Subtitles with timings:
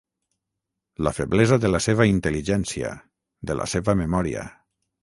[1.09, 2.95] La feblesa de la seva intel·ligència,
[3.51, 4.53] de la seva memòria.